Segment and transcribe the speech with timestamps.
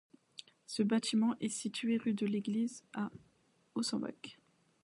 [0.65, 3.11] Ce bâtiment est situé rue de l'Église à
[3.75, 4.39] Osenbach.